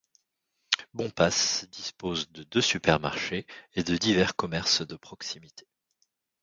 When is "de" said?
2.31-2.41, 3.83-3.95, 4.81-4.95